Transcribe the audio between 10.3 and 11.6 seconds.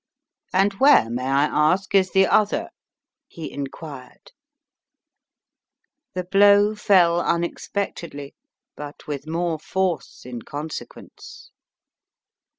consequence.